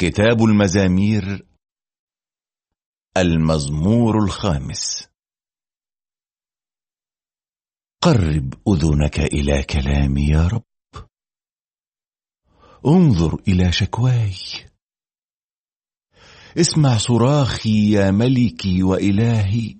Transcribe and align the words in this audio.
كتاب 0.00 0.42
المزامير 0.42 1.46
المزمور 3.16 4.24
الخامس. 4.24 5.08
قرب 8.02 8.54
أذنك 8.68 9.20
إلى 9.20 9.62
كلامي 9.62 10.26
يا 10.26 10.46
رب. 10.46 10.64
انظر 12.86 13.42
إلى 13.48 13.72
شكواي. 13.72 14.34
اسمع 16.60 16.96
صراخي 16.96 17.92
يا 17.92 18.10
ملكي 18.10 18.82
وإلهي 18.82 19.78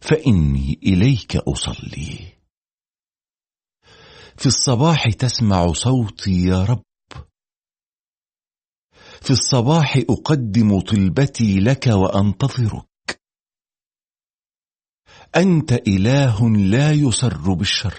فإني 0.00 0.80
إليك 0.82 1.36
أصلي. 1.36 2.38
في 4.36 4.46
الصباح 4.46 5.04
تسمع 5.18 5.72
صوتي 5.72 6.44
يا 6.48 6.64
رب. 6.64 6.87
في 9.20 9.30
الصباح 9.30 9.96
أقدم 9.96 10.80
طلبتي 10.80 11.60
لك 11.60 11.86
وأنتظرك. 11.86 12.88
أنت 15.36 15.72
إله 15.72 16.50
لا 16.50 16.92
يسر 16.92 17.52
بالشر. 17.52 17.98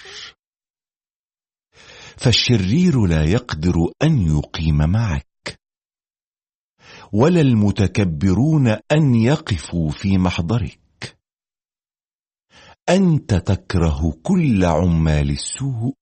فالشرير 2.18 3.06
لا 3.06 3.24
يقدر 3.24 3.74
أن 4.04 4.38
يقيم 4.38 4.78
معك. 4.78 5.60
ولا 7.14 7.42
المتكبرون 7.42 8.68
أن 8.68 9.16
يقفوا 9.16 9.92
في 9.92 10.18
محضرك. 10.18 11.20
أنت 12.90 13.34
تكره 13.34 14.20
كل 14.24 14.66
عمال 14.66 15.30
السوء. 15.30 15.96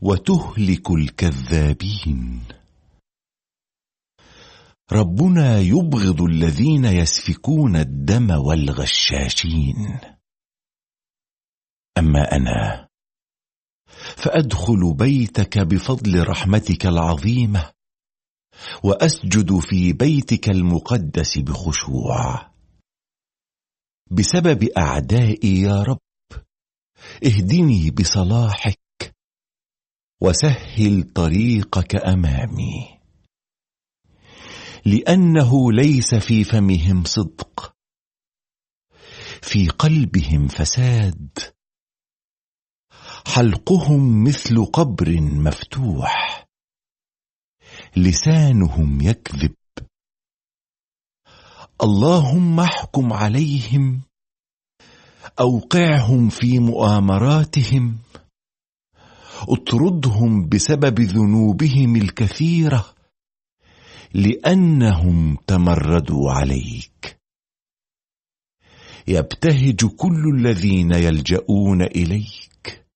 وتهلك 0.00 0.90
الكذابين. 0.90 2.44
ربنا 4.92 5.58
يبغض 5.58 6.22
الذين 6.22 6.84
يسفكون 6.84 7.76
الدم 7.76 8.30
والغشاشين. 8.30 10.00
أما 11.98 12.32
أنا 12.32 12.88
فأدخل 14.16 14.94
بيتك 14.94 15.58
بفضل 15.58 16.28
رحمتك 16.28 16.86
العظيمة 16.86 17.72
وأسجد 18.84 19.58
في 19.58 19.92
بيتك 19.92 20.48
المقدس 20.48 21.38
بخشوع. 21.38 22.52
بسبب 24.10 24.64
أعدائي 24.78 25.60
يا 25.62 25.82
رب 25.82 25.98
اهدني 27.24 27.90
بصلاحك 27.90 29.14
وسهل 30.22 31.02
طريقك 31.14 31.96
أمامي. 31.96 32.95
لأنه 34.86 35.72
ليس 35.72 36.14
في 36.14 36.44
فمهم 36.44 37.04
صدق. 37.04 37.74
في 39.42 39.68
قلبهم 39.68 40.48
فساد. 40.48 41.38
حلقهم 43.26 44.24
مثل 44.24 44.64
قبر 44.64 45.20
مفتوح. 45.20 46.46
لسانهم 47.96 49.00
يكذب. 49.00 49.54
اللهم 51.82 52.60
احكم 52.60 53.12
عليهم. 53.12 54.02
أوقعهم 55.40 56.28
في 56.28 56.58
مؤامراتهم. 56.58 57.98
أطردهم 59.48 60.48
بسبب 60.48 61.00
ذنوبهم 61.00 61.96
الكثيرة. 61.96 62.95
لأنهم 64.14 65.36
تمردوا 65.46 66.32
عليك. 66.32 67.20
يبتهج 69.08 69.84
كل 69.84 70.22
الذين 70.38 70.92
يلجؤون 70.94 71.82
إليك. 71.82 72.86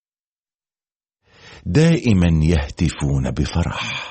دائما 1.67 2.45
يهتفون 2.45 3.31
بفرح. 3.31 4.11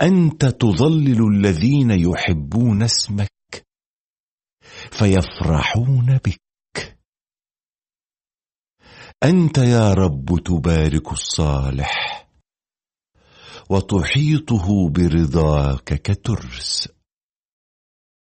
أنت 0.00 0.44
تضلل 0.44 1.36
الذين 1.36 1.90
يحبون 1.90 2.82
اسمك 2.82 3.66
فيفرحون 4.90 6.18
بك. 6.24 6.98
أنت 9.24 9.58
يا 9.58 9.94
رب 9.94 10.38
تبارك 10.44 11.12
الصالح. 11.12 12.09
وتحيطه 13.70 14.88
برضاك 14.90 15.84
كترس. 15.84 16.88